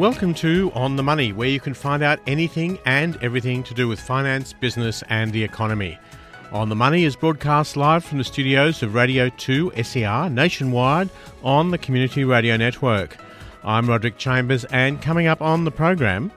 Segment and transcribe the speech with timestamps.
[0.00, 3.86] Welcome to On the Money, where you can find out anything and everything to do
[3.86, 5.98] with finance, business, and the economy.
[6.52, 11.10] On the Money is broadcast live from the studios of Radio 2 SER nationwide
[11.42, 13.18] on the Community Radio Network.
[13.62, 16.32] I'm Roderick Chambers, and coming up on the program.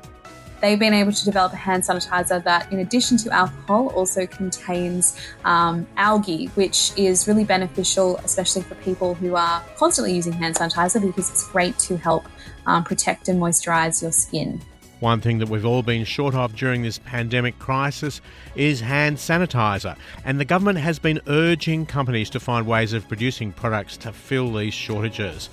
[0.64, 5.20] They've been able to develop a hand sanitizer that, in addition to alcohol, also contains
[5.44, 11.02] um, algae, which is really beneficial, especially for people who are constantly using hand sanitizer
[11.02, 12.24] because it's great to help
[12.66, 14.62] um, protect and moisturize your skin.
[15.02, 18.22] One thing that we've all been short of during this pandemic crisis
[18.56, 23.52] is hand sanitizer, and the government has been urging companies to find ways of producing
[23.52, 25.50] products to fill these shortages.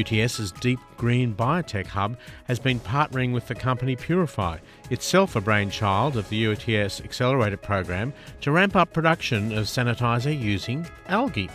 [0.00, 4.58] UTS's Deep Green Biotech Hub has been partnering with the company Purify,
[4.90, 10.86] itself a brainchild of the UTS Accelerator program, to ramp up production of sanitizer using
[11.08, 11.50] algae.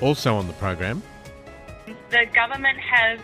[0.00, 1.02] Also on the program,
[2.10, 3.18] the government has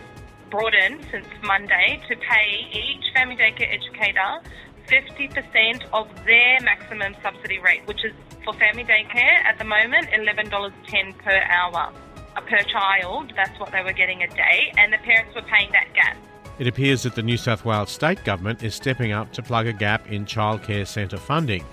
[0.49, 4.41] brought in since Monday to pay each family daycare educator
[4.87, 8.11] 50% of their maximum subsidy rate, which is
[8.43, 11.93] for family daycare at the moment $11.10 per hour
[12.41, 13.33] per child.
[13.35, 16.17] That's what they were getting a day, and the parents were paying that gap.
[16.59, 19.73] It appears that the New South Wales state government is stepping up to plug a
[19.73, 21.63] gap in childcare centre funding.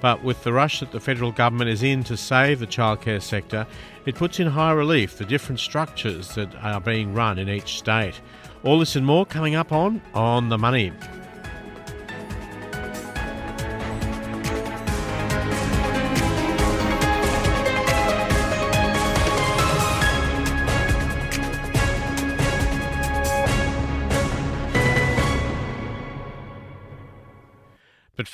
[0.00, 3.66] But with the rush that the federal government is in to save the childcare sector,
[4.04, 8.20] it puts in high relief the different structures that are being run in each state.
[8.64, 10.92] All this and more coming up on On the Money.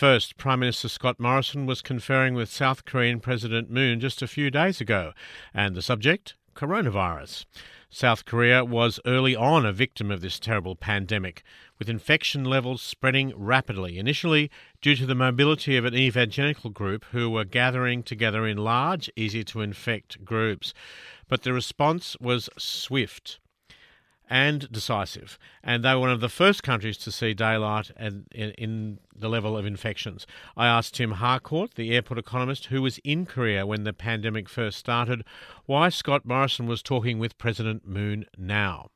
[0.00, 4.26] But first, Prime Minister Scott Morrison was conferring with South Korean President Moon just a
[4.26, 5.12] few days ago,
[5.52, 7.44] and the subject coronavirus.
[7.90, 11.42] South Korea was early on a victim of this terrible pandemic,
[11.78, 14.50] with infection levels spreading rapidly, initially
[14.80, 19.44] due to the mobility of an evangelical group who were gathering together in large, easy
[19.44, 20.72] to infect groups.
[21.28, 23.38] But the response was swift
[24.30, 25.38] and decisive.
[25.62, 29.54] And they were one of the first countries to see daylight in, in, the level
[29.54, 30.26] of infections.
[30.56, 34.78] I asked Tim Harcourt, the airport economist who was in Korea when the pandemic first
[34.78, 35.24] started,
[35.66, 38.88] why Scott Morrison was talking with President Moon now.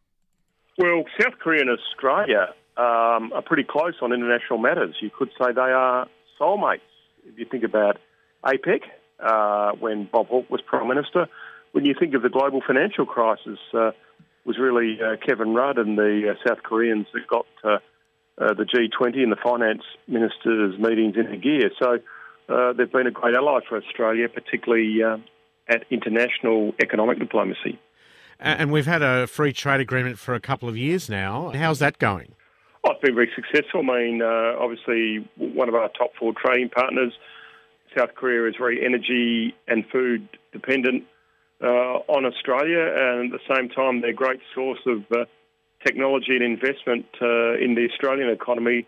[0.79, 4.95] Well, South Korea and Australia um, are pretty close on international matters.
[5.03, 6.07] You could say they are
[6.41, 6.81] soulmates.
[7.27, 7.99] If you think about
[8.45, 8.81] APEC,
[9.21, 11.29] uh, when Bob Hawke was Prime Minister,
[11.73, 13.91] when you think of the global financial crisis, uh,
[14.45, 17.79] was really uh, Kevin Rudd and the uh, South Koreans that got uh,
[18.37, 21.71] uh the G20 and the finance ministers' meetings into gear.
[21.79, 21.99] So
[22.49, 25.19] uh, they've been a great ally for Australia, particularly uh,
[25.69, 27.79] at international economic diplomacy.
[28.39, 31.53] And we've had a free trade agreement for a couple of years now.
[31.55, 32.35] How's that going?
[32.83, 33.81] Oh, it's been very successful.
[33.89, 37.13] I mean, obviously, one of our top four trading partners,
[37.97, 41.14] South Korea, is very energy and food dependent uh,
[41.61, 45.25] on Australia, and at the same time, they're a great source of uh,
[45.85, 48.87] technology and investment uh, in the Australian economy.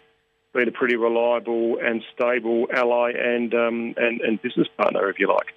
[0.54, 5.28] Being a pretty reliable and stable ally and, um, and and business partner, if you
[5.28, 5.52] like.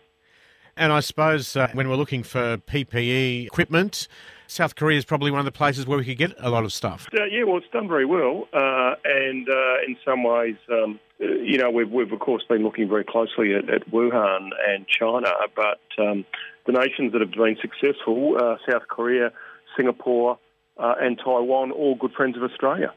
[0.75, 4.09] And I suppose uh, when we're looking for PPE equipment,
[4.47, 6.73] South Korea is probably one of the places where we could get a lot of
[6.73, 7.07] stuff.
[7.13, 11.57] Uh, yeah, well, it's done very well, uh, and uh, in some ways, um, you
[11.57, 15.79] know, we've, we've of course been looking very closely at, at Wuhan and China, but
[15.97, 16.25] um,
[16.71, 19.31] the nations that have been successful, uh, South Korea,
[19.75, 20.37] Singapore,
[20.77, 22.93] uh, and Taiwan, all good friends of Australia.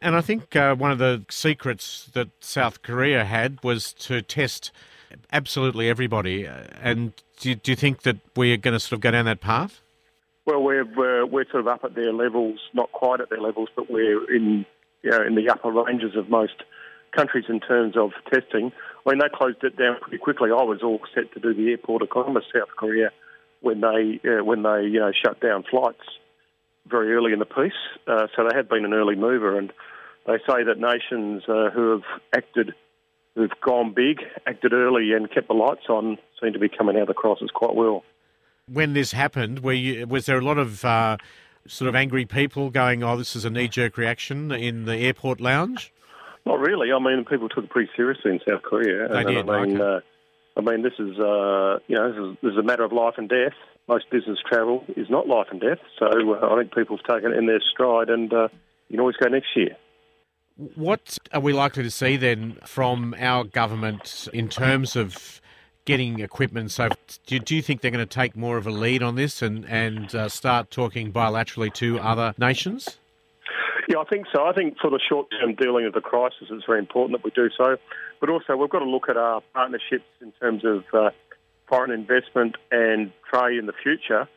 [0.00, 4.72] And I think uh, one of the secrets that South Korea had was to test
[5.32, 6.46] absolutely everybody.
[6.46, 9.40] Uh, and do, do you think that we're going to sort of go down that
[9.40, 9.80] path?
[10.44, 13.68] Well, we're, we're, we're sort of up at their levels, not quite at their levels,
[13.76, 14.66] but we're in
[15.02, 16.64] you know, in the upper ranges of most
[17.14, 18.72] countries in terms of testing.
[19.06, 20.50] I mean, they closed it down pretty quickly.
[20.50, 23.10] I was all set to do the airport economist South Korea
[23.60, 26.04] when they uh, when they you know shut down flights
[26.86, 27.72] very early in the piece.
[28.06, 29.72] Uh, so they have been an early mover, and
[30.26, 32.74] they say that nations uh, who have acted,
[33.34, 37.02] who've gone big, acted early, and kept the lights on, seem to be coming out
[37.02, 38.04] of the crisis quite well.
[38.70, 41.16] When this happened, you, was there a lot of uh,
[41.66, 45.92] sort of angry people going, "Oh, this is a knee-jerk reaction" in the airport lounge?
[46.46, 46.92] Not really.
[46.92, 49.08] I mean, people took it pretty seriously in South Korea.
[49.08, 49.48] They did.
[49.48, 49.96] I mean, okay.
[49.96, 50.00] uh,
[50.56, 53.14] I mean, this is uh, you know, this is, this is, a matter of life
[53.16, 53.54] and death.
[53.88, 57.32] Most business travel is not life and death, so uh, I think people have taken
[57.32, 58.48] it in their stride, and uh,
[58.88, 59.76] you can always go next year.
[60.76, 65.40] What are we likely to see then from our government in terms of
[65.84, 66.70] getting equipment?
[66.70, 66.90] So,
[67.26, 69.64] do, do you think they're going to take more of a lead on this and
[69.66, 72.98] and uh, start talking bilaterally to other nations?
[73.88, 74.44] Yeah, I think so.
[74.44, 77.30] I think for the short term dealing of the crisis, it's very important that we
[77.30, 77.76] do so.
[78.20, 81.10] But also, we've got to look at our partnerships in terms of uh,
[81.68, 84.28] foreign investment and trade in the future.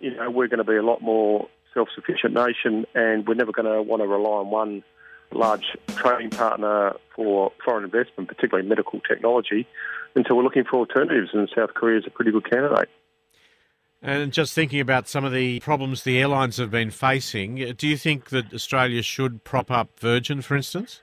[0.00, 3.52] You know, we're going to be a lot more self sufficient nation, and we're never
[3.52, 4.82] going to want to rely on one
[5.32, 9.66] large trading partner for foreign investment, particularly medical technology.
[10.14, 12.88] And so we're looking for alternatives, and South Korea is a pretty good candidate.
[14.02, 17.96] And just thinking about some of the problems the airlines have been facing, do you
[17.96, 21.00] think that Australia should prop up Virgin, for instance?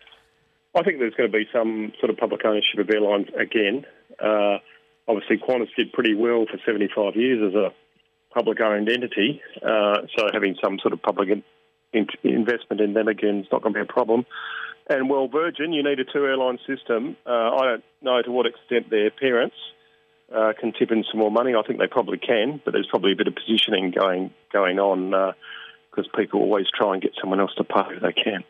[0.75, 3.85] I think there's going to be some sort of public ownership of airlines again.
[4.19, 4.57] Uh,
[5.07, 7.73] obviously, Qantas did pretty well for 75 years as a
[8.33, 11.29] public owned entity, uh, so having some sort of public
[11.93, 14.25] in- investment in them again is not going to be a problem.
[14.89, 17.15] And well, Virgin, you need a two airline system.
[17.25, 19.55] Uh, I don't know to what extent their parents
[20.33, 21.53] uh, can tip in some more money.
[21.55, 25.11] I think they probably can, but there's probably a bit of positioning going going on
[25.91, 28.43] because uh, people always try and get someone else to pay if they can.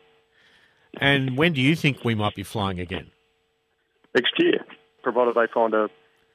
[1.00, 3.10] And when do you think we might be flying again?
[4.14, 4.64] Next year,
[5.02, 5.88] provided they find a,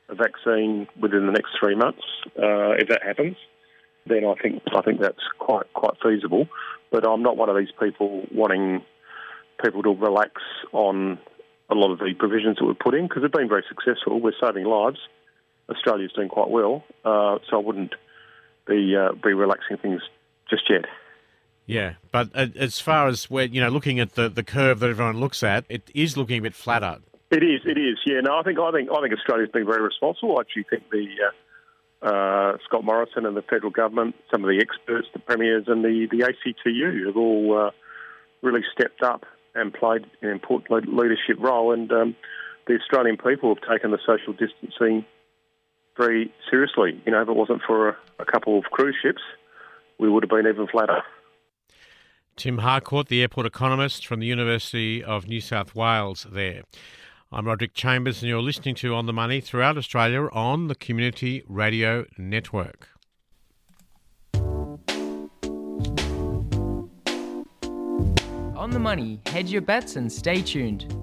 [0.10, 2.04] a vaccine within the next three months.
[2.38, 3.38] Uh, if that happens,
[4.06, 6.48] then I think I think that's quite quite feasible.
[6.92, 8.84] But I'm not one of these people wanting
[9.64, 10.42] people to relax
[10.72, 11.20] on
[11.70, 14.20] a lot of the provisions that we've put in because they've been very successful.
[14.20, 15.00] We're saving lives.
[15.70, 17.94] Australia's doing quite well, uh, so I wouldn't
[18.68, 20.02] be uh, be relaxing things
[20.50, 20.86] just yet.
[21.66, 25.20] Yeah, but as far as we're you know looking at the, the curve that everyone
[25.20, 26.98] looks at, it is looking a bit flatter.
[27.32, 27.62] It is.
[27.66, 28.00] It is.
[28.06, 28.22] Yeah.
[28.22, 30.38] No, I think I think I think Australia's been very responsible.
[30.38, 34.60] I actually think the uh, uh, Scott Morrison and the federal government, some of the
[34.60, 37.72] experts, the premiers, and the the ACTU have all uh,
[38.42, 41.72] really stepped up and played an important leadership role.
[41.72, 42.16] And um,
[42.68, 45.06] the Australian people have taken the social distancing
[46.00, 47.00] very seriously.
[47.06, 49.22] You know, if it wasn't for a, a couple of cruise ships,
[50.00, 51.04] we would have been even flatter.
[52.38, 56.64] Tim Harcourt, the airport economist from the University of New South Wales, there.
[57.34, 61.44] I'm Roderick Chambers, and you're listening to On the Money throughout Australia on the Community
[61.48, 62.88] Radio Network.
[68.56, 70.96] On the Money, hedge your bets and stay tuned.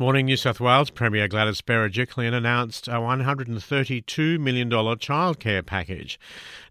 [0.00, 6.18] Morning, New South Wales Premier Gladys Berejiklian announced a $132 million childcare package.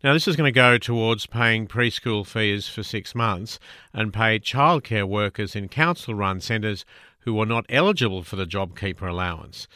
[0.03, 3.59] Now, this is going to go towards paying preschool fees for six months
[3.93, 6.85] and pay childcare workers in council run centres
[7.19, 9.67] who are not eligible for the JobKeeper allowance.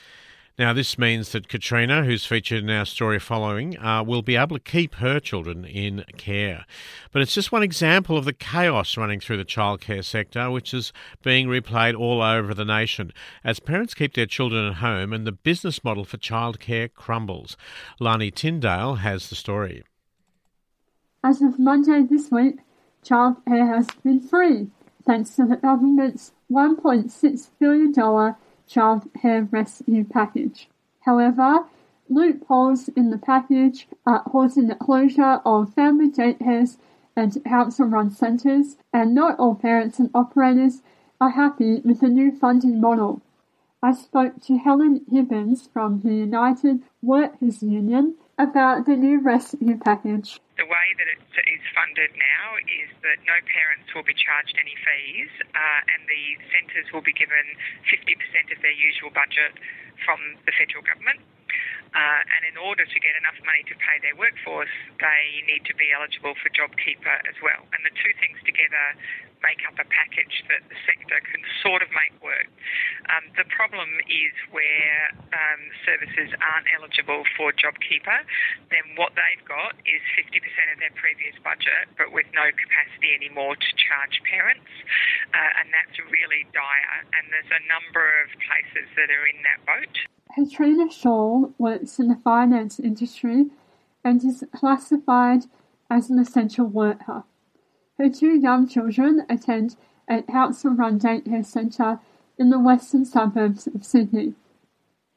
[0.60, 4.56] Now, this means that Katrina, who's featured in our story following, uh, will be able
[4.56, 6.66] to keep her children in care.
[7.12, 10.94] But it's just one example of the chaos running through the childcare sector, which is
[11.24, 13.12] being replayed all over the nation
[13.44, 17.58] as parents keep their children at home and the business model for childcare crumbles.
[18.00, 19.84] Lani Tyndale has the story.
[21.24, 22.60] As of Monday this week,
[23.04, 24.68] childcare has been free
[25.04, 28.36] thanks to the government's $1.6 billion
[28.70, 30.68] childcare rescue package.
[31.02, 31.66] However,
[32.10, 36.78] loopholes in the package uh, are causing the closure of family daycares
[37.16, 40.82] and council-run centres, and not all parents and operators
[41.22, 43.22] are happy with the new funding model.
[43.82, 50.42] I spoke to Helen Gibbons from the United Workers Union about the new rescue package.
[50.58, 54.74] The way that it is funded now is that no parents will be charged any
[54.78, 56.24] fees uh, and the
[56.54, 57.46] centres will be given
[57.90, 59.58] 50% of their usual budget
[60.06, 61.22] from the federal government.
[61.94, 65.76] Uh, and in order to get enough money to pay their workforce, they need to
[65.78, 67.70] be eligible for JobKeeper as well.
[67.70, 68.98] And the two things together
[69.44, 72.48] make up a package that the sector can sort of make work.
[73.12, 78.24] Um, the problem is where um, services aren't eligible for JobKeeper,
[78.72, 80.40] then what they've got is 50%
[80.72, 84.72] of their previous budget, but with no capacity anymore to charge parents,
[85.36, 87.04] uh, and that's really dire.
[87.20, 90.13] And there's a number of places that are in that boat.
[90.34, 93.48] Katrina Shaw works in the finance industry
[94.04, 95.44] and is classified
[95.90, 97.24] as an essential worker.
[98.00, 99.76] Her two young children attend
[100.10, 102.00] a council-run daycare centre
[102.38, 104.34] in the western suburbs of Sydney.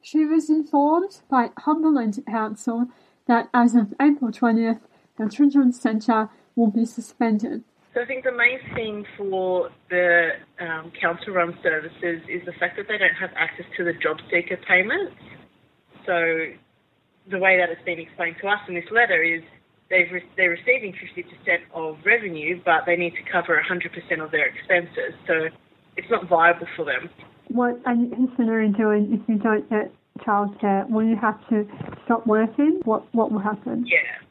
[0.02, 2.88] She was informed by Cumberland Council
[3.26, 4.80] that as of April 20th,
[5.18, 7.64] the Children's Centre will be suspended.
[7.96, 12.92] So I think the main thing for the um, council-run services is the fact that
[12.92, 15.16] they don't have access to the job seeker payments.
[16.04, 16.52] So
[17.30, 19.40] the way that it's been explained to us in this letter is
[19.88, 21.24] they've re- they're receiving 50%
[21.72, 23.88] of revenue, but they need to cover 100%
[24.22, 25.16] of their expenses.
[25.26, 25.48] So
[25.96, 27.08] it's not viable for them.
[27.48, 30.86] What are you considering doing if you don't get childcare?
[30.90, 31.64] Will you have to
[32.04, 32.80] stop working?
[32.84, 33.86] What what will happen?
[33.88, 34.25] Yeah.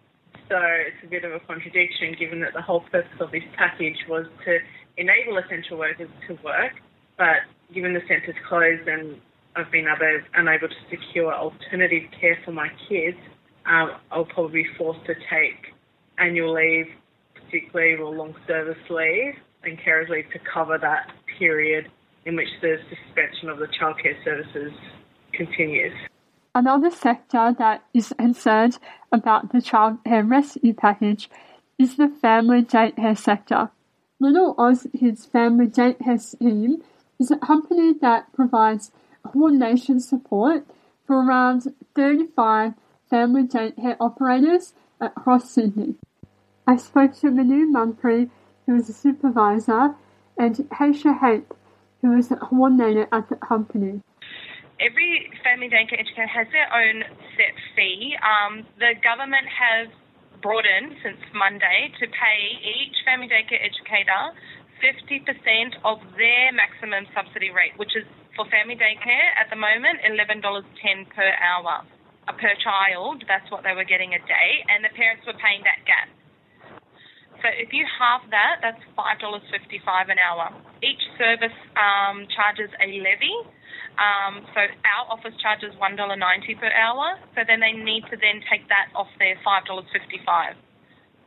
[0.49, 3.97] So it's a bit of a contradiction given that the whole purpose of this package
[4.07, 4.59] was to
[4.97, 6.73] enable essential workers to work,
[7.17, 7.41] but
[7.73, 9.19] given the centres closed and
[9.55, 13.17] I've been able, unable to secure alternative care for my kids,
[13.65, 15.73] um, I'll probably be forced to take
[16.19, 16.87] annual leave,
[17.51, 19.33] sick leave or long service leave
[19.63, 21.89] and carers leave to cover that period
[22.25, 24.71] in which the suspension of the childcare services
[25.33, 25.93] continues.
[26.55, 28.79] Another sector that is concerned
[29.11, 31.29] about the childcare rescue package
[31.77, 33.71] is the family daycare sector.
[34.21, 36.81] Little Oz Kids Family Daycare Scheme
[37.19, 40.65] is a company that provides coordination support
[41.05, 42.75] for around 35
[43.09, 45.95] family daycare operators across Sydney.
[46.65, 48.29] I spoke to Manu Mumphrey,
[48.65, 49.95] who is a supervisor,
[50.37, 51.53] and Haisha Hape,
[52.01, 53.99] who is a coordinator at the company.
[54.79, 57.03] Every family daycare educator has their own
[57.39, 58.15] set fee.
[58.19, 59.87] Um, the government has
[60.43, 64.35] brought in since Monday to pay each family daycare educator
[64.83, 68.03] 50% of their maximum subsidy rate, which is
[68.35, 70.43] for family daycare at the moment $11.10
[71.15, 71.87] per hour.
[72.27, 75.61] Uh, per child, that's what they were getting a day, and the parents were paying
[75.61, 76.09] that gap.
[77.45, 79.45] So if you halve that, that's $5.55
[80.09, 80.49] an hour.
[80.81, 83.35] Each service um, charges a levy.
[83.95, 86.19] Um, so our office charges $1.90
[86.59, 87.19] per hour.
[87.35, 90.55] So then they need to then take that off their $5.55.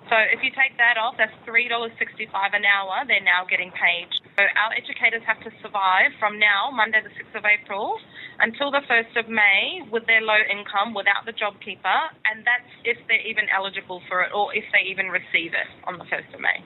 [0.08, 1.92] So if you take that off, that's $3.65
[2.32, 4.08] an hour they're now getting paid.
[4.38, 7.98] So our educators have to survive from now, Monday the 6th of April,
[8.40, 12.96] until the 1st of May with their low income without the JobKeeper, and that's if
[13.08, 16.40] they're even eligible for it or if they even receive it on the 1st of
[16.40, 16.64] May.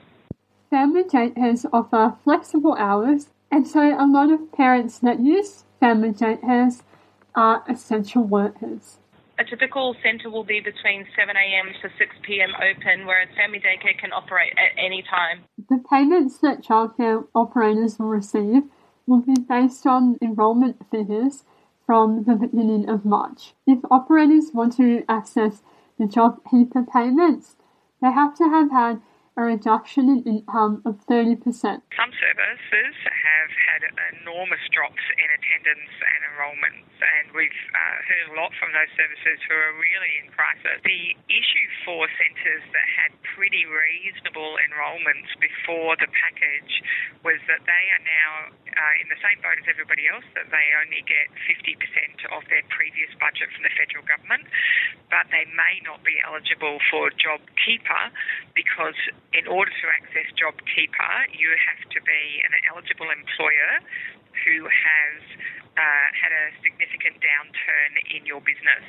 [0.69, 6.81] Family daycares offer flexible hours, and so a lot of parents that use family daycares
[7.35, 8.97] are essential workers.
[9.37, 14.53] A typical centre will be between 7am to 6pm open, whereas family daycare can operate
[14.57, 15.43] at any time.
[15.69, 18.63] The payments that childcare operators will receive
[19.05, 21.43] will be based on enrolment figures
[21.85, 23.53] from the beginning of March.
[23.67, 25.61] If operators want to access
[25.99, 27.55] the JobKeeper payments,
[28.01, 29.01] they have to have had
[29.37, 31.41] a reduction in income of 30%.
[31.43, 32.93] Some services
[34.21, 39.37] enormous drops in attendance and enrolments, and we've uh, heard a lot from those services
[39.45, 40.81] who are really in crisis.
[40.81, 46.73] The issue for centres that had pretty reasonable enrolments before the package
[47.21, 50.67] was that they are now uh, in the same boat as everybody else, that they
[50.81, 51.77] only get 50%
[52.33, 54.49] of their previous budget from the federal government,
[55.13, 58.03] but they may not be eligible for JobKeeper
[58.57, 58.97] because
[59.37, 63.85] in order to access JobKeeper, you have to be an eligible employer
[64.41, 65.21] who has
[65.77, 68.85] uh, had a significant downturn in your business.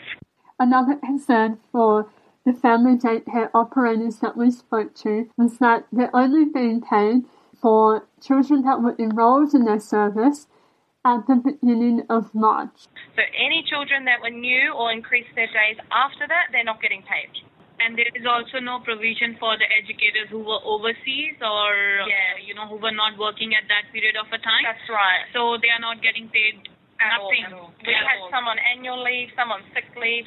[0.59, 2.11] Another concern for
[2.45, 7.25] the family daycare operators that we spoke to was that they're only being paid
[7.61, 10.47] for children that were enrolled in their service
[11.05, 12.89] at the beginning of March.
[13.17, 17.03] So any children that were new or increased their days after that, they're not getting
[17.03, 17.45] paid
[17.81, 22.39] and there is also no provision for the educators who were overseas or yeah.
[22.39, 24.63] you know who were not working at that period of a time.
[24.63, 25.27] That's right.
[25.35, 26.65] So they are not getting paid
[27.01, 27.51] at nothing.
[27.55, 28.31] All, We had all.
[28.31, 30.27] some on annual leave, some on sick leave,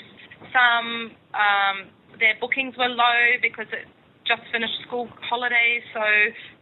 [0.52, 1.78] some um,
[2.20, 3.86] their bookings were low because it
[4.28, 5.82] just finished school holidays.
[5.96, 6.04] So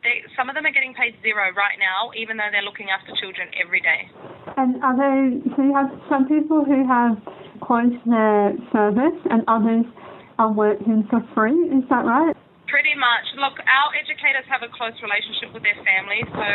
[0.05, 3.09] they, some of them are getting paid zero right now, even though they're looking after
[3.17, 4.05] children every day.
[4.55, 5.41] And are they?
[5.57, 7.17] So you have some people who have
[7.65, 9.89] closed their service, and others
[10.37, 12.35] are working for free, is that right?
[12.67, 13.25] Pretty much.
[13.39, 16.47] Look, our educators have a close relationship with their families, so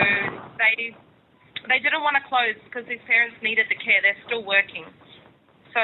[0.61, 0.93] they
[1.69, 4.01] they didn't want to close because these parents needed the care.
[4.03, 4.85] They're still working.
[5.73, 5.83] So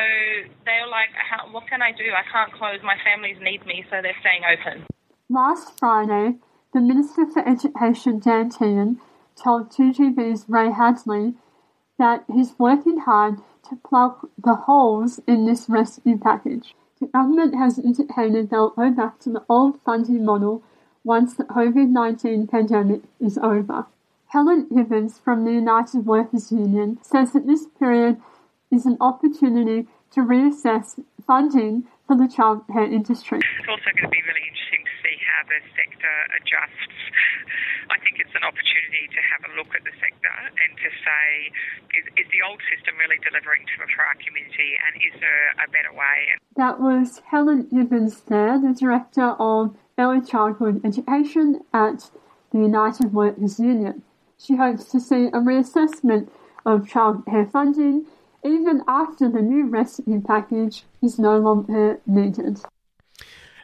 [0.65, 1.11] they were like,
[1.53, 2.11] what can I do?
[2.11, 2.81] I can't close.
[2.83, 4.87] My families need me, so they're staying open.
[5.29, 6.39] Last Friday,
[6.73, 8.97] the Minister for Education, Dan Tehan,
[9.37, 11.35] told 2GB's Ray Hadley
[11.99, 16.75] that he's working hard to plug the holes in this rescue package.
[17.01, 20.63] The government has indicated they'll go back to the old funding model
[21.05, 23.87] once the COVID-19 pandemic is over.
[24.29, 28.19] Helen Gibbons from the United Workers Union says that this period
[28.73, 33.39] is an opportunity to reassess funding for the childcare industry.
[33.39, 36.99] It's also going to be really interesting to see how the sector adjusts.
[37.87, 41.25] I think it's an opportunity to have a look at the sector and to say,
[41.95, 45.71] is, is the old system really delivering to, for our community and is there a
[45.71, 46.35] better way?
[46.59, 52.11] That was Helen Gibbons there, the Director of Early Childhood Education at
[52.51, 54.03] the United Workers Union.
[54.47, 56.29] She hopes to see a reassessment
[56.65, 58.07] of childcare funding
[58.45, 62.61] even after the new rescue package is no longer needed.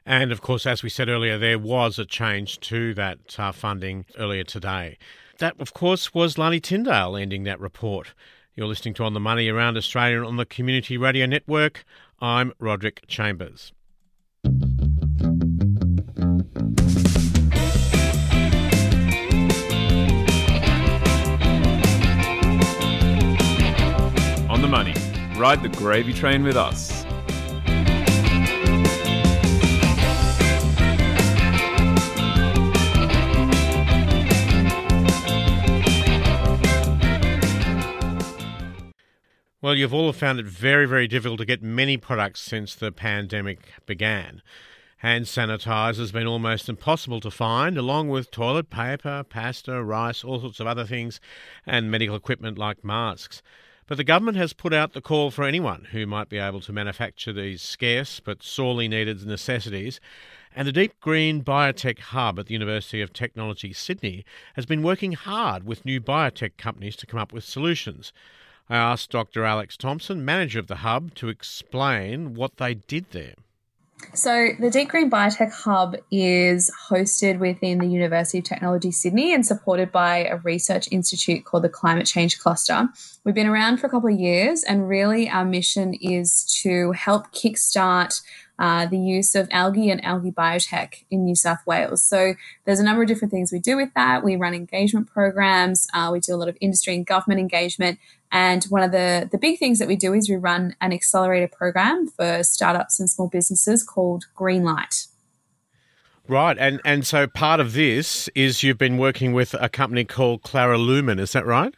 [0.04, 4.06] And of course, as we said earlier, there was a change to that uh, funding
[4.18, 4.98] earlier today.
[5.38, 8.12] That, of course, was Lani Tyndale ending that report.
[8.56, 11.84] You're listening to On the Money around Australia on the Community Radio Network.
[12.20, 13.72] I'm Roderick Chambers.
[25.42, 27.04] Ride the gravy train with us.
[39.60, 43.72] Well, you've all found it very, very difficult to get many products since the pandemic
[43.84, 44.42] began.
[44.98, 50.38] Hand sanitizer has been almost impossible to find, along with toilet paper, pasta, rice, all
[50.38, 51.18] sorts of other things,
[51.66, 53.42] and medical equipment like masks.
[53.92, 56.72] But the government has put out the call for anyone who might be able to
[56.72, 60.00] manufacture these scarce but sorely needed necessities.
[60.56, 64.24] And the Deep Green Biotech Hub at the University of Technology, Sydney,
[64.54, 68.14] has been working hard with new biotech companies to come up with solutions.
[68.70, 69.44] I asked Dr.
[69.44, 73.34] Alex Thompson, manager of the hub, to explain what they did there.
[74.14, 79.44] So, the Deep Green Biotech Hub is hosted within the University of Technology Sydney and
[79.44, 82.88] supported by a research institute called the Climate Change Cluster.
[83.24, 87.32] We've been around for a couple of years, and really our mission is to help
[87.32, 88.20] kickstart
[88.62, 92.00] uh, the use of algae and algae biotech in New South Wales.
[92.00, 94.22] So there's a number of different things we do with that.
[94.22, 97.98] We run engagement programs, uh, we do a lot of industry and government engagement.
[98.30, 101.48] And one of the, the big things that we do is we run an accelerator
[101.48, 105.08] program for startups and small businesses called Greenlight.
[106.28, 110.42] Right, and, and so part of this is you've been working with a company called
[110.42, 111.74] Clara Lumen, is that right?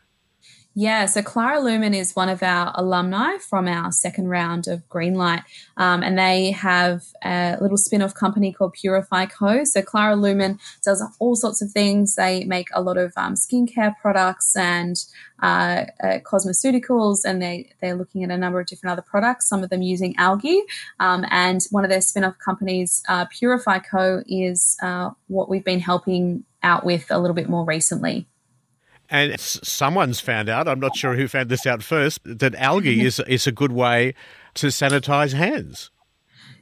[0.77, 5.45] Yeah, so Clara Lumen is one of our alumni from our second round of Greenlight,
[5.77, 9.63] um, and they have a little spin off company called Purify Co.
[9.63, 12.17] So Clara Lumen does all sorts of things.
[12.17, 14.97] They make a lot of um, skincare products and
[15.41, 19.63] uh, uh, cosmeceuticals, and they, they're looking at a number of different other products, some
[19.63, 20.61] of them using algae.
[20.99, 25.65] Um, and one of their spin off companies, uh, Purify Co., is uh, what we've
[25.65, 28.27] been helping out with a little bit more recently.
[29.11, 33.21] And someone's found out, I'm not sure who found this out first, that algae is,
[33.27, 34.15] is a good way
[34.55, 35.91] to sanitize hands.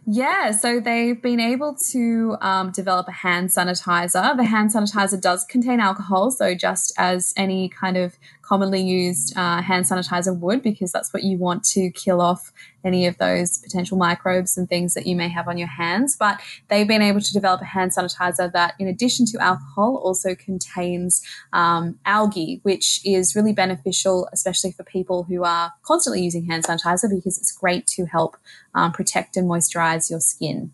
[0.04, 4.36] Yeah, so they've been able to um, develop a hand sanitizer.
[4.36, 9.62] The hand sanitizer does contain alcohol, so just as any kind of commonly used uh,
[9.62, 12.52] hand sanitizer would, because that's what you want to kill off
[12.84, 16.16] any of those potential microbes and things that you may have on your hands.
[16.16, 20.34] But they've been able to develop a hand sanitizer that, in addition to alcohol, also
[20.34, 26.64] contains um, algae, which is really beneficial, especially for people who are constantly using hand
[26.64, 28.36] sanitizer because it's great to help
[28.74, 30.72] um, protect and moisturize your skin.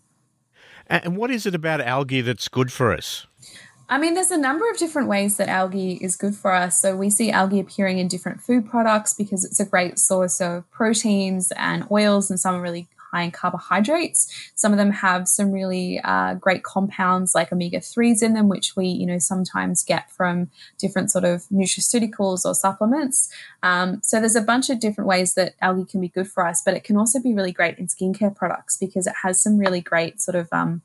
[0.87, 3.27] And what is it about algae that's good for us?
[3.89, 6.79] I mean, there's a number of different ways that algae is good for us.
[6.79, 10.69] So we see algae appearing in different food products because it's a great source of
[10.69, 14.31] proteins and oils, and some are really high in carbohydrates.
[14.53, 18.75] Some of them have some really uh, great compounds like omega threes in them, which
[18.75, 23.33] we you know sometimes get from different sort of nutraceuticals or supplements.
[23.63, 26.61] Um, so there's a bunch of different ways that algae can be good for us,
[26.63, 29.81] but it can also be really great in skincare products because it has some really
[29.81, 30.83] great sort of um,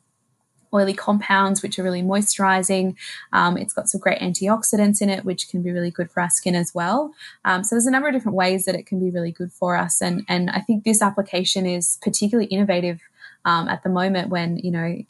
[0.75, 2.97] oily compounds, which are really moisturizing.
[3.33, 6.31] Um, it's got some great antioxidants in it, which can be really good for our
[6.31, 7.15] skin as well.
[7.45, 9.77] Um, so there's a number of different ways that it can be really good for
[9.77, 10.03] us.
[10.03, 13.01] And, and I think this application is particularly innovative
[13.45, 15.05] um, at the moment when, you know,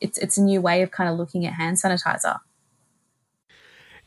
[0.00, 2.38] it's, it's a new way of kind of looking at hand sanitizer.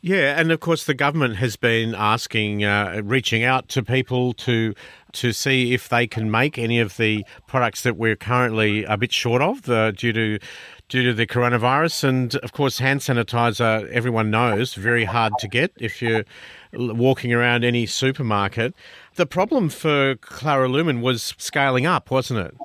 [0.02, 4.76] Yeah, and of course the government has been asking, uh, reaching out to people to
[5.14, 9.14] to see if they can make any of the products that we're currently a bit
[9.14, 10.40] short of uh, due to
[10.90, 12.04] due to the coronavirus.
[12.04, 16.26] And of course, hand sanitizer, everyone knows, very hard to get if you're
[16.74, 18.76] walking around any supermarket.
[19.16, 22.56] The problem for Clara Lumen was scaling up, wasn't it?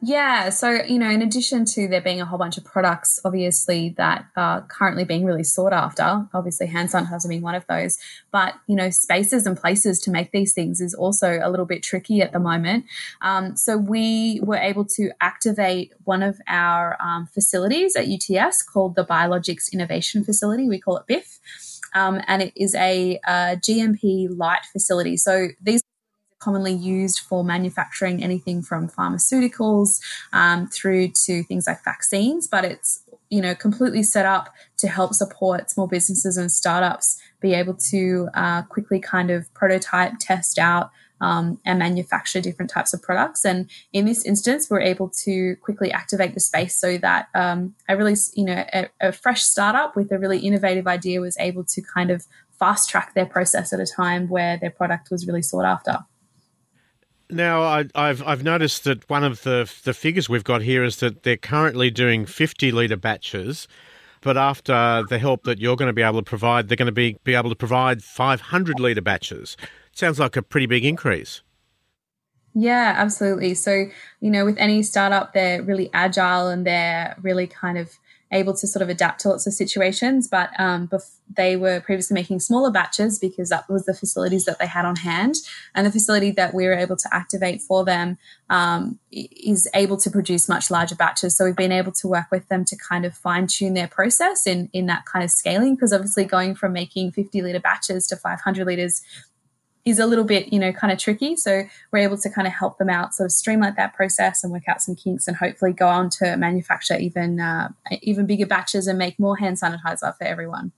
[0.00, 3.94] Yeah, so you know, in addition to there being a whole bunch of products, obviously
[3.96, 7.98] that are currently being really sought after, obviously hand sanitizer being one of those.
[8.30, 11.82] But you know, spaces and places to make these things is also a little bit
[11.82, 12.84] tricky at the moment.
[13.22, 18.94] Um, so we were able to activate one of our um, facilities at UTS called
[18.94, 20.68] the Biologics Innovation Facility.
[20.68, 21.40] We call it BIF.
[21.94, 25.16] Um, and it is a, a GMP light facility.
[25.16, 25.82] So these
[26.38, 30.00] commonly used for manufacturing anything from pharmaceuticals
[30.32, 35.14] um, through to things like vaccines, but it's you know completely set up to help
[35.14, 40.90] support small businesses and startups be able to uh, quickly kind of prototype, test out.
[41.20, 43.44] Um, and manufacture different types of products.
[43.44, 47.96] And in this instance, we're able to quickly activate the space so that um, a
[47.96, 51.82] really, you know, a, a fresh startup with a really innovative idea was able to
[51.82, 52.24] kind of
[52.58, 55.98] fast track their process at a time where their product was really sought after.
[57.30, 60.96] Now, I, have I've noticed that one of the the figures we've got here is
[60.98, 63.68] that they're currently doing 50 litre batches,
[64.22, 66.92] but after the help that you're going to be able to provide, they're going to
[66.92, 69.56] be, be able to provide 500 litre batches.
[69.92, 71.42] Sounds like a pretty big increase.
[72.54, 73.54] Yeah, absolutely.
[73.54, 73.86] So,
[74.20, 77.98] you know, with any startup, they're really agile and they're really kind of
[78.30, 80.28] able to sort of adapt to lots of situations.
[80.28, 84.58] But um, bef- they were previously making smaller batches because that was the facilities that
[84.58, 85.36] they had on hand.
[85.74, 88.18] And the facility that we were able to activate for them
[88.50, 91.36] um, is able to produce much larger batches.
[91.36, 94.46] So we've been able to work with them to kind of fine tune their process
[94.46, 95.74] in, in that kind of scaling.
[95.74, 99.02] Because obviously, going from making 50 litre batches to 500 litres
[99.88, 101.36] is a little bit, you know, kind of tricky.
[101.36, 104.52] So we're able to kind of help them out, sort of streamline that process and
[104.52, 107.68] work out some kinks, and hopefully go on to manufacture even uh,
[108.02, 110.72] even bigger batches and make more hand sanitizer for everyone.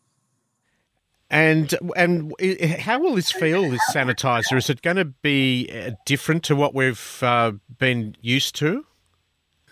[1.31, 2.35] And and
[2.81, 3.70] how will this feel?
[3.70, 8.57] This sanitizer is it going to be uh, different to what we've uh, been used
[8.57, 8.85] to?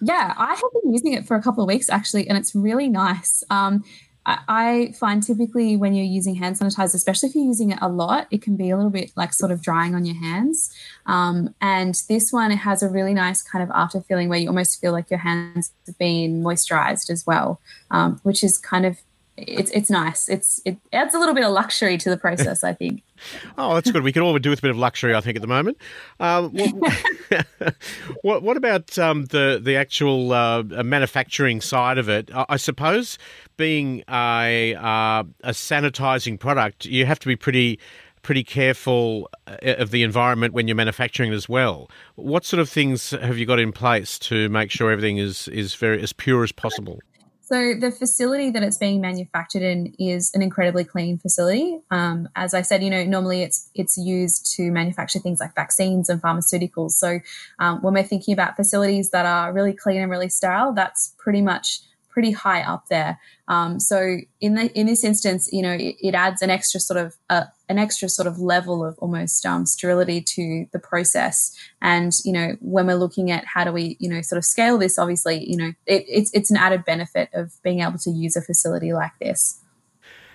[0.00, 2.88] Yeah, I have been using it for a couple of weeks actually, and it's really
[2.88, 3.42] nice.
[3.50, 3.82] Um,
[4.26, 8.26] I find typically when you're using hand sanitizer, especially if you're using it a lot,
[8.30, 10.70] it can be a little bit like sort of drying on your hands.
[11.06, 14.80] Um, and this one has a really nice kind of after feeling where you almost
[14.80, 18.98] feel like your hands have been moisturized as well, um, which is kind of
[19.46, 20.28] it's it's nice.
[20.28, 23.02] It's it adds a little bit of luxury to the process, I think.
[23.58, 24.02] oh, that's good.
[24.02, 25.78] We can all do with a bit of luxury, I think, at the moment.
[26.18, 27.04] Um, what,
[28.22, 32.34] what, what, about um, the the actual uh, manufacturing side of it?
[32.34, 33.18] I, I suppose
[33.56, 37.78] being a uh, a sanitizing product, you have to be pretty
[38.22, 41.88] pretty careful uh, of the environment when you're manufacturing as well.
[42.16, 45.74] What sort of things have you got in place to make sure everything is is
[45.74, 47.00] very as pure as possible?
[47.48, 51.78] So the facility that it's being manufactured in is an incredibly clean facility.
[51.90, 56.10] Um, as I said, you know, normally it's it's used to manufacture things like vaccines
[56.10, 56.90] and pharmaceuticals.
[56.90, 57.20] So
[57.58, 61.40] um, when we're thinking about facilities that are really clean and really sterile, that's pretty
[61.40, 61.80] much
[62.18, 63.16] pretty high up there.
[63.46, 66.98] Um, so in the in this instance, you know, it, it adds an extra sort
[66.98, 71.56] of uh, an extra sort of level of almost um, sterility to the process.
[71.80, 74.78] And you know, when we're looking at how do we, you know, sort of scale
[74.78, 78.34] this, obviously, you know, it, it's it's an added benefit of being able to use
[78.34, 79.60] a facility like this.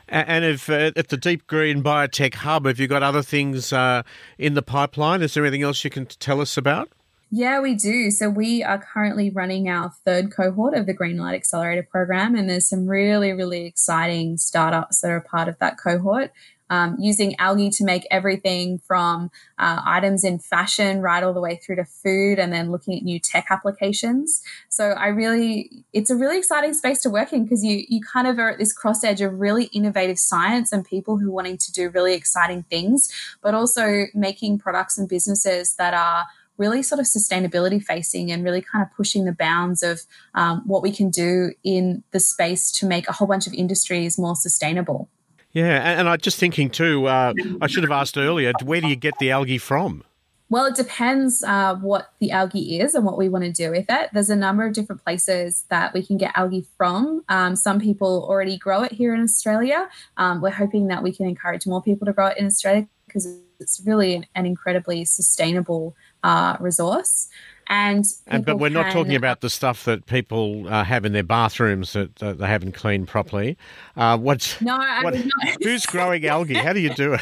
[0.07, 4.03] And if uh, at the Deep Green Biotech Hub, have you got other things uh,
[4.37, 5.21] in the pipeline?
[5.21, 6.93] Is there anything else you can tell us about?
[7.35, 8.11] Yeah, we do.
[8.11, 12.69] So we are currently running our third cohort of the Greenlight Accelerator program, and there's
[12.69, 16.31] some really, really exciting startups that are part of that cohort.
[16.69, 21.57] Um, using algae to make everything from uh, items in fashion right all the way
[21.57, 24.41] through to food and then looking at new tech applications.
[24.69, 28.27] So I really, it's a really exciting space to work in because you, you kind
[28.27, 31.57] of are at this cross edge of really innovative science and people who are wanting
[31.57, 33.11] to do really exciting things,
[33.43, 36.25] but also making products and businesses that are
[36.57, 40.01] really sort of sustainability facing and really kind of pushing the bounds of
[40.35, 44.17] um, what we can do in the space to make a whole bunch of industries
[44.17, 45.09] more sustainable.
[45.51, 48.87] Yeah, and, and I'm just thinking too, uh, I should have asked earlier, where do
[48.87, 50.03] you get the algae from?
[50.49, 53.85] Well, it depends uh, what the algae is and what we want to do with
[53.89, 54.09] it.
[54.13, 57.23] There's a number of different places that we can get algae from.
[57.27, 59.89] Um, some people already grow it here in Australia.
[60.17, 63.39] Um, we're hoping that we can encourage more people to grow it in Australia because
[63.59, 67.29] it's really an, an incredibly sustainable uh, resource.
[67.67, 71.13] And, and, but we're can, not talking about the stuff that people uh, have in
[71.13, 73.57] their bathrooms that uh, they haven't cleaned properly.
[73.95, 75.15] Uh, what's no, what,
[75.61, 76.55] who's growing algae?
[76.55, 77.21] How do you do it?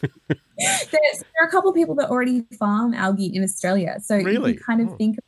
[0.58, 4.52] There's, there are a couple of people that already farm algae in Australia, so really?
[4.52, 4.96] you kind of oh.
[4.96, 5.18] think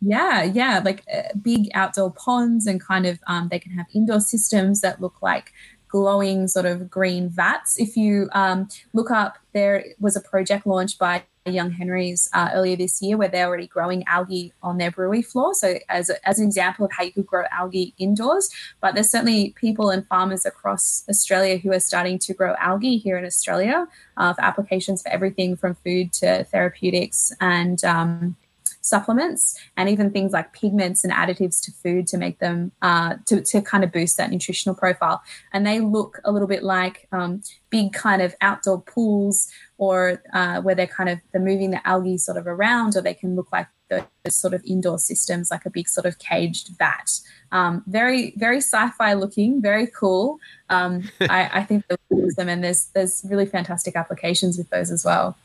[0.00, 4.20] yeah, yeah, like uh, big outdoor ponds, and kind of um, they can have indoor
[4.20, 5.52] systems that look like
[5.88, 7.78] glowing sort of green vats.
[7.78, 12.76] If you um, look up, there was a project launched by Young Henry's uh, earlier
[12.76, 15.54] this year, where they're already growing algae on their brewery floor.
[15.54, 19.10] So, as, a, as an example of how you could grow algae indoors, but there's
[19.10, 23.86] certainly people and farmers across Australia who are starting to grow algae here in Australia
[24.16, 28.36] uh, for applications for everything from food to therapeutics and um,
[28.84, 33.40] supplements and even things like pigments and additives to food to make them uh, to,
[33.40, 35.22] to kind of boost that nutritional profile.
[35.52, 40.60] And they look a little bit like um, big kind of outdoor pools or uh,
[40.60, 43.50] where they're kind of they're moving the algae sort of around or they can look
[43.50, 47.20] like those sort of indoor systems like a big sort of caged vat
[47.52, 50.38] um, very very sci-fi looking very cool.
[50.68, 55.04] Um, I, I think they're awesome and there's there's really fantastic applications with those as
[55.04, 55.36] well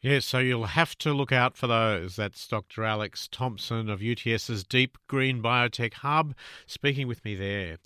[0.00, 2.14] Yes, so you'll have to look out for those.
[2.14, 2.84] That's Dr.
[2.84, 6.36] Alex Thompson of UTS's Deep Green Biotech Hub
[6.68, 7.78] speaking with me there.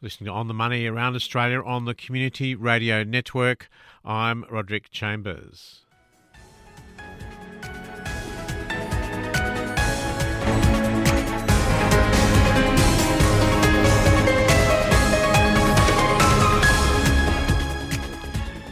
[0.00, 3.68] Listening to On the Money around Australia on the Community Radio Network.
[4.02, 5.80] I'm Roderick Chambers.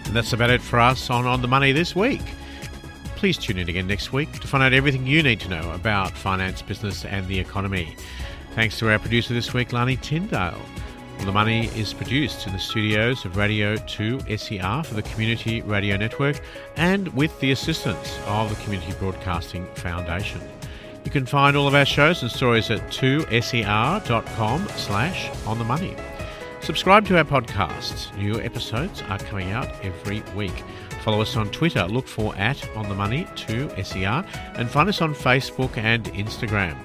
[0.07, 2.23] And that's about it for us on On the Money this week.
[3.17, 6.13] Please tune in again next week to find out everything you need to know about
[6.13, 7.97] finance, business, and the economy.
[8.55, 10.61] Thanks to our producer this week, Lani Tyndale.
[11.21, 15.97] The Money is produced in the studios of Radio 2 SER for the Community Radio
[15.97, 16.41] Network
[16.77, 20.41] and with the assistance of the Community Broadcasting Foundation.
[21.05, 25.97] You can find all of our shows and stories at 2ser.com slash on the money.
[26.67, 28.13] Subscribe to our podcasts.
[28.17, 30.65] New episodes are coming out every week.
[31.05, 31.85] Follow us on Twitter.
[31.85, 34.25] Look for at On The Money to SER
[34.57, 36.77] and find us on Facebook and Instagram.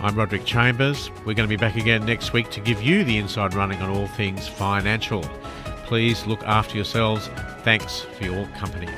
[0.00, 1.12] I'm Roderick Chambers.
[1.18, 3.88] We're going to be back again next week to give you the inside running on
[3.88, 5.22] all things financial.
[5.86, 7.28] Please look after yourselves.
[7.62, 8.88] Thanks for your company.